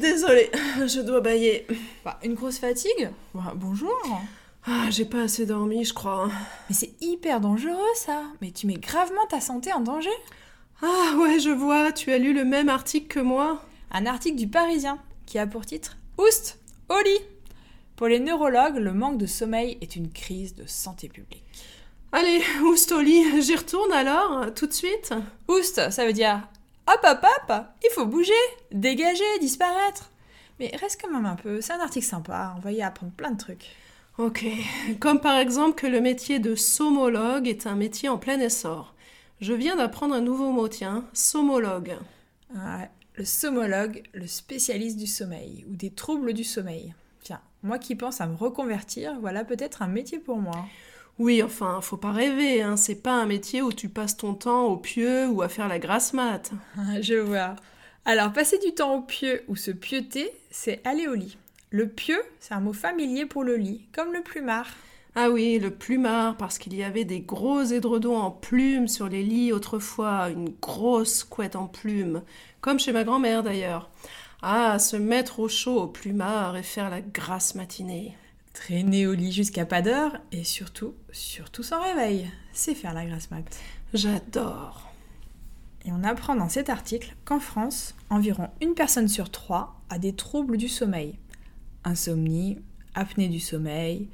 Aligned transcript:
Désolée, 0.00 0.50
je 0.86 1.00
dois 1.00 1.20
bailler. 1.20 1.66
Bah, 2.04 2.18
une 2.24 2.34
grosse 2.34 2.58
fatigue 2.58 3.10
Bah, 3.34 3.52
Bonjour 3.54 3.92
Ah, 4.66 4.86
j'ai 4.90 5.04
pas 5.04 5.22
assez 5.22 5.44
dormi, 5.44 5.84
je 5.84 5.92
crois. 5.92 6.30
Mais 6.68 6.74
c'est 6.74 6.94
hyper 7.00 7.40
dangereux 7.40 7.76
ça 7.94 8.22
Mais 8.40 8.50
tu 8.52 8.66
mets 8.66 8.74
gravement 8.78 9.26
ta 9.28 9.40
santé 9.40 9.72
en 9.72 9.80
danger 9.80 10.10
Ah 10.82 11.14
ouais, 11.18 11.38
je 11.40 11.50
vois, 11.50 11.92
tu 11.92 12.12
as 12.12 12.18
lu 12.18 12.32
le 12.32 12.44
même 12.44 12.68
article 12.68 13.06
que 13.06 13.20
moi. 13.20 13.62
Un 13.90 14.06
article 14.06 14.36
du 14.36 14.48
Parisien 14.48 14.98
qui 15.26 15.38
a 15.38 15.46
pour 15.46 15.66
titre 15.66 15.96
Oust 16.18 16.58
au 16.88 17.02
lit 17.04 17.20
Pour 17.96 18.08
les 18.08 18.20
neurologues, 18.20 18.76
le 18.76 18.92
manque 18.92 19.18
de 19.18 19.26
sommeil 19.26 19.78
est 19.80 19.96
une 19.96 20.10
crise 20.10 20.54
de 20.54 20.64
santé 20.66 21.08
publique. 21.08 21.44
Allez, 22.12 22.42
Oustoli, 22.62 23.42
j'y 23.42 23.56
retourne 23.56 23.92
alors, 23.92 24.52
tout 24.54 24.66
de 24.66 24.72
suite 24.72 25.12
Oust, 25.48 25.90
ça 25.90 26.06
veut 26.06 26.12
dire 26.12 26.40
hop 26.92 27.04
hop 27.04 27.26
hop, 27.48 27.64
il 27.82 27.90
faut 27.90 28.06
bouger, 28.06 28.32
dégager, 28.70 29.38
disparaître. 29.40 30.10
Mais 30.58 30.70
reste 30.76 31.00
quand 31.00 31.10
même 31.10 31.26
un 31.26 31.36
peu, 31.36 31.60
c'est 31.60 31.72
un 31.72 31.80
article 31.80 32.06
sympa, 32.06 32.54
on 32.56 32.60
va 32.60 32.72
y 32.72 32.82
apprendre 32.82 33.12
plein 33.12 33.30
de 33.30 33.38
trucs. 33.38 33.70
Ok, 34.18 34.44
comme 35.00 35.20
par 35.20 35.38
exemple 35.38 35.80
que 35.80 35.86
le 35.86 36.00
métier 36.00 36.38
de 36.38 36.54
somologue 36.54 37.48
est 37.48 37.66
un 37.66 37.74
métier 37.74 38.08
en 38.08 38.18
plein 38.18 38.38
essor. 38.38 38.94
Je 39.40 39.54
viens 39.54 39.76
d'apprendre 39.76 40.14
un 40.14 40.20
nouveau 40.20 40.52
mot, 40.52 40.68
tiens, 40.68 41.04
somologue. 41.14 41.96
Ouais, 42.54 42.90
le 43.16 43.24
somologue, 43.24 44.02
le 44.12 44.26
spécialiste 44.26 44.98
du 44.98 45.06
sommeil 45.06 45.64
ou 45.68 45.74
des 45.74 45.90
troubles 45.90 46.34
du 46.34 46.44
sommeil. 46.44 46.94
Tiens, 47.22 47.40
moi 47.62 47.78
qui 47.78 47.94
pense 47.94 48.20
à 48.20 48.26
me 48.26 48.36
reconvertir, 48.36 49.18
voilà 49.20 49.44
peut-être 49.44 49.82
un 49.82 49.88
métier 49.88 50.18
pour 50.18 50.36
moi. 50.36 50.66
Oui, 51.18 51.42
enfin, 51.42 51.80
faut 51.82 51.96
pas 51.96 52.12
rêver, 52.12 52.62
hein. 52.62 52.76
c'est 52.76 53.02
pas 53.02 53.12
un 53.12 53.26
métier 53.26 53.62
où 53.62 53.72
tu 53.72 53.88
passes 53.88 54.16
ton 54.16 54.34
temps 54.34 54.64
au 54.64 54.76
pieu 54.76 55.28
ou 55.28 55.42
à 55.42 55.48
faire 55.48 55.68
la 55.68 55.78
grasse 55.78 56.12
mat. 56.12 56.50
Je 57.00 57.14
vois. 57.14 57.56
Alors, 58.04 58.32
passer 58.32 58.58
du 58.58 58.72
temps 58.74 58.96
au 58.96 59.02
pieu 59.02 59.44
ou 59.48 59.54
se 59.54 59.70
pieuter, 59.70 60.32
c'est 60.50 60.80
aller 60.84 61.06
au 61.06 61.14
lit. 61.14 61.38
Le 61.70 61.88
pieu, 61.88 62.20
c'est 62.40 62.54
un 62.54 62.60
mot 62.60 62.72
familier 62.72 63.26
pour 63.26 63.44
le 63.44 63.56
lit, 63.56 63.86
comme 63.92 64.12
le 64.12 64.22
plumard. 64.22 64.66
Ah 65.14 65.30
oui, 65.30 65.58
le 65.58 65.70
plumard, 65.70 66.36
parce 66.36 66.58
qu'il 66.58 66.74
y 66.74 66.82
avait 66.82 67.04
des 67.04 67.20
gros 67.20 67.62
édredons 67.62 68.16
en 68.16 68.30
plumes 68.30 68.88
sur 68.88 69.08
les 69.08 69.22
lits 69.22 69.52
autrefois, 69.52 70.30
une 70.30 70.48
grosse 70.60 71.22
couette 71.22 71.54
en 71.54 71.66
plumes, 71.66 72.22
comme 72.62 72.80
chez 72.80 72.92
ma 72.92 73.04
grand-mère 73.04 73.42
d'ailleurs. 73.42 73.90
Ah, 74.40 74.78
se 74.78 74.96
mettre 74.96 75.38
au 75.40 75.48
chaud 75.48 75.82
au 75.82 75.86
plumard 75.86 76.56
et 76.56 76.62
faire 76.62 76.90
la 76.90 77.02
grasse 77.02 77.54
matinée. 77.54 78.16
Traîner 78.52 79.06
au 79.06 79.14
lit 79.14 79.32
jusqu'à 79.32 79.64
pas 79.64 79.80
d'heure 79.80 80.18
et 80.30 80.44
surtout, 80.44 80.94
surtout 81.10 81.62
sans 81.62 81.82
réveil, 81.82 82.30
c'est 82.52 82.74
faire 82.74 82.92
la 82.92 83.06
grasse 83.06 83.30
mat. 83.30 83.44
J'adore. 83.94 84.92
Et 85.84 85.92
on 85.92 86.04
apprend 86.04 86.36
dans 86.36 86.48
cet 86.48 86.68
article 86.68 87.16
qu'en 87.24 87.40
France, 87.40 87.94
environ 88.10 88.50
une 88.60 88.74
personne 88.74 89.08
sur 89.08 89.30
trois 89.30 89.80
a 89.88 89.98
des 89.98 90.14
troubles 90.14 90.58
du 90.58 90.68
sommeil. 90.68 91.18
Insomnie, 91.84 92.58
apnée 92.94 93.28
du 93.28 93.40
sommeil, 93.40 94.08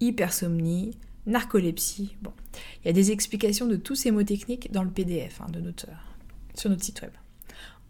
hypersomnie, 0.00 0.96
narcolepsie. 1.26 2.16
Bon, 2.22 2.32
il 2.82 2.86
y 2.86 2.90
a 2.90 2.94
des 2.94 3.10
explications 3.10 3.66
de 3.66 3.76
tous 3.76 3.96
ces 3.96 4.12
mots 4.12 4.22
techniques 4.22 4.70
dans 4.72 4.84
le 4.84 4.90
PDF 4.90 5.40
hein, 5.40 5.50
de 5.50 5.60
notre, 5.60 5.86
sur 6.54 6.70
notre 6.70 6.84
site 6.84 7.02
web. 7.02 7.12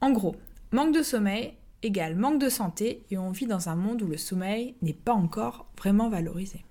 En 0.01 0.11
gros, 0.11 0.35
manque 0.73 0.95
de 0.95 1.03
sommeil 1.03 1.53
égale 1.83 2.17
manque 2.17 2.41
de 2.41 2.49
santé 2.49 3.05
et 3.11 3.19
on 3.19 3.31
vit 3.31 3.47
dans 3.47 3.69
un 3.69 3.77
monde 3.77 4.03
où 4.03 4.07
le 4.07 4.17
sommeil 4.17 4.75
n'est 4.83 4.93
pas 4.93 5.13
encore 5.13 5.67
vraiment 5.79 6.09
valorisé. 6.09 6.65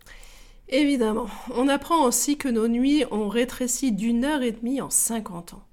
Évidemment, 0.70 1.28
on 1.56 1.68
apprend 1.68 2.06
aussi 2.06 2.38
que 2.38 2.48
nos 2.48 2.68
nuits 2.68 3.04
ont 3.10 3.28
rétréci 3.28 3.92
d'une 3.92 4.24
heure 4.24 4.44
et 4.44 4.52
demie 4.52 4.82
en 4.82 4.90
50 4.90 5.56
ans. 5.56 5.64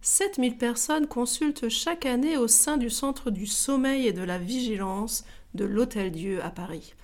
7000 0.00 0.56
personnes 0.56 1.06
consultent 1.08 1.68
chaque 1.68 2.06
année 2.06 2.36
au 2.36 2.48
sein 2.48 2.76
du 2.76 2.88
Centre 2.88 3.30
du 3.30 3.46
sommeil 3.46 4.06
et 4.06 4.12
de 4.12 4.22
la 4.22 4.38
vigilance 4.38 5.24
de 5.54 5.64
l'Hôtel 5.64 6.12
Dieu 6.12 6.42
à 6.42 6.50
Paris. 6.50 6.94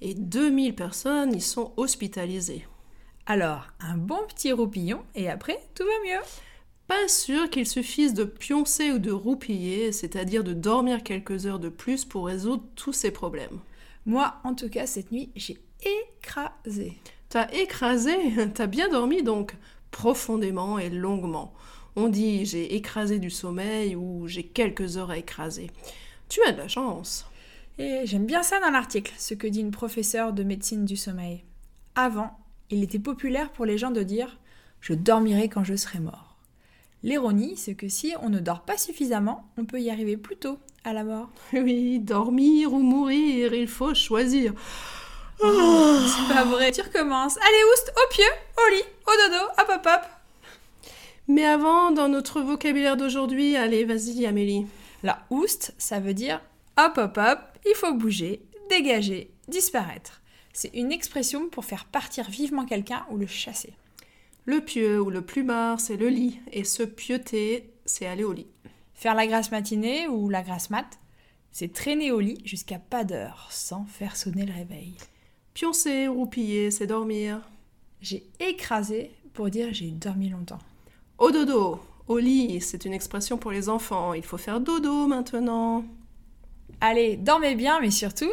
Et 0.00 0.14
2000 0.14 0.74
personnes 0.74 1.34
y 1.34 1.40
sont 1.40 1.72
hospitalisées. 1.76 2.66
Alors, 3.26 3.68
un 3.80 3.96
bon 3.96 4.18
petit 4.28 4.50
roupillon 4.50 5.02
et 5.14 5.30
après, 5.30 5.60
tout 5.74 5.84
va 5.84 6.10
mieux. 6.10 6.22
Pas 6.92 7.08
sûr 7.08 7.48
qu'il 7.48 7.66
suffise 7.66 8.12
de 8.12 8.24
pioncer 8.24 8.90
ou 8.90 8.98
de 8.98 9.10
roupiller, 9.10 9.92
c'est-à-dire 9.92 10.44
de 10.44 10.52
dormir 10.52 11.02
quelques 11.02 11.46
heures 11.46 11.58
de 11.58 11.70
plus 11.70 12.04
pour 12.04 12.26
résoudre 12.26 12.64
tous 12.76 12.92
ces 12.92 13.10
problèmes. 13.10 13.60
Moi, 14.04 14.34
en 14.44 14.54
tout 14.54 14.68
cas, 14.68 14.84
cette 14.84 15.10
nuit, 15.10 15.30
j'ai 15.34 15.56
écrasé. 15.80 16.98
T'as 17.30 17.50
écrasé? 17.52 18.14
T'as 18.54 18.66
bien 18.66 18.90
dormi 18.90 19.22
donc 19.22 19.56
Profondément 19.90 20.78
et 20.78 20.90
longuement. 20.90 21.54
On 21.96 22.10
dit 22.10 22.44
j'ai 22.44 22.74
écrasé 22.74 23.18
du 23.18 23.30
sommeil 23.30 23.96
ou 23.96 24.28
j'ai 24.28 24.44
quelques 24.44 24.98
heures 24.98 25.10
à 25.10 25.16
écraser. 25.16 25.70
Tu 26.28 26.42
as 26.42 26.52
de 26.52 26.58
la 26.58 26.68
chance. 26.68 27.24
Et 27.78 28.02
j'aime 28.04 28.26
bien 28.26 28.42
ça 28.42 28.60
dans 28.60 28.70
l'article, 28.70 29.14
ce 29.16 29.32
que 29.32 29.46
dit 29.46 29.60
une 29.60 29.70
professeure 29.70 30.34
de 30.34 30.42
médecine 30.42 30.84
du 30.84 30.98
sommeil. 30.98 31.42
Avant, 31.94 32.38
il 32.68 32.82
était 32.82 32.98
populaire 32.98 33.50
pour 33.50 33.64
les 33.64 33.78
gens 33.78 33.92
de 33.92 34.02
dire 34.02 34.38
je 34.82 34.92
dormirai 34.92 35.48
quand 35.48 35.64
je 35.64 35.74
serai 35.74 35.98
mort. 35.98 36.31
L'ironie, 37.02 37.56
c'est 37.56 37.74
que 37.74 37.88
si 37.88 38.14
on 38.22 38.28
ne 38.28 38.38
dort 38.38 38.62
pas 38.62 38.78
suffisamment, 38.78 39.48
on 39.58 39.64
peut 39.64 39.80
y 39.80 39.90
arriver 39.90 40.16
plus 40.16 40.36
tôt 40.36 40.58
à 40.84 40.92
la 40.92 41.04
mort. 41.04 41.30
Oui, 41.52 41.98
dormir 41.98 42.72
ou 42.72 42.78
mourir, 42.78 43.54
il 43.54 43.68
faut 43.68 43.94
choisir. 43.94 44.52
Oh, 45.42 45.98
c'est 46.06 46.34
pas 46.34 46.44
vrai. 46.44 46.70
Tu 46.70 46.80
recommences. 46.80 47.36
Allez, 47.38 47.64
oust, 47.72 47.92
au 47.96 48.14
pieu, 48.14 48.24
au 48.56 48.74
lit, 48.74 48.84
au 49.06 49.30
dodo, 49.30 49.44
hop 49.58 49.68
hop 49.68 49.86
hop. 49.86 50.02
Mais 51.28 51.44
avant, 51.44 51.90
dans 51.90 52.08
notre 52.08 52.40
vocabulaire 52.40 52.96
d'aujourd'hui, 52.96 53.56
allez, 53.56 53.84
vas-y, 53.84 54.26
Amélie. 54.26 54.66
La 55.02 55.24
oust, 55.30 55.74
ça 55.78 55.98
veut 55.98 56.14
dire 56.14 56.40
hop 56.78 56.98
hop 56.98 57.18
hop, 57.18 57.38
il 57.66 57.74
faut 57.74 57.94
bouger, 57.94 58.42
dégager, 58.70 59.30
disparaître. 59.48 60.20
C'est 60.52 60.70
une 60.74 60.92
expression 60.92 61.48
pour 61.48 61.64
faire 61.64 61.86
partir 61.86 62.28
vivement 62.28 62.64
quelqu'un 62.64 63.04
ou 63.10 63.16
le 63.16 63.26
chasser. 63.26 63.72
Le 64.44 64.60
pieu 64.60 65.00
ou 65.00 65.10
le 65.10 65.22
plumard, 65.22 65.80
c'est 65.80 65.96
le 65.96 66.08
lit, 66.08 66.40
et 66.50 66.64
se 66.64 66.82
pieuter, 66.82 67.72
c'est 67.84 68.06
aller 68.06 68.24
au 68.24 68.32
lit. 68.32 68.48
Faire 68.94 69.14
la 69.14 69.26
grasse 69.26 69.50
matinée 69.50 70.08
ou 70.08 70.28
la 70.28 70.42
grasse 70.42 70.70
mat, 70.70 70.98
c'est 71.50 71.72
traîner 71.72 72.10
au 72.12 72.20
lit 72.20 72.40
jusqu'à 72.44 72.78
pas 72.78 73.04
d'heure 73.04 73.48
sans 73.50 73.84
faire 73.84 74.16
sonner 74.16 74.46
le 74.46 74.52
réveil. 74.52 74.94
Pioncer, 75.54 76.08
roupiller, 76.08 76.70
c'est 76.70 76.86
dormir. 76.86 77.40
J'ai 78.00 78.26
écrasé 78.40 79.12
pour 79.34 79.50
dire 79.50 79.68
j'ai 79.72 79.90
dormi 79.90 80.28
longtemps. 80.28 80.60
Au 81.18 81.30
dodo, 81.30 81.80
au 82.08 82.18
lit, 82.18 82.60
c'est 82.60 82.84
une 82.84 82.94
expression 82.94 83.38
pour 83.38 83.52
les 83.52 83.68
enfants. 83.68 84.14
Il 84.14 84.24
faut 84.24 84.38
faire 84.38 84.60
dodo 84.60 85.06
maintenant. 85.06 85.84
Allez, 86.80 87.16
dormez 87.16 87.54
bien, 87.54 87.80
mais 87.80 87.90
surtout, 87.90 88.32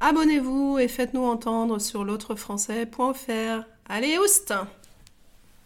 Abonnez-vous 0.00 0.78
et 0.78 0.88
faites-nous 0.88 1.24
entendre 1.24 1.78
sur 1.78 2.04
l'autrefrançais.fr. 2.04 3.66
Allez, 3.88 4.18
oust 4.18 4.52